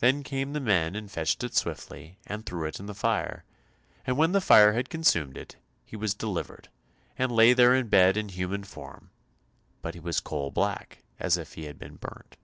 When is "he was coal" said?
9.94-10.50